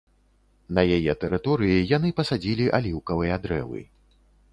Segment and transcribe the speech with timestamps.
[0.77, 3.83] На яе тэрыторыі яны пасадзілі аліўкавыя дрэвы.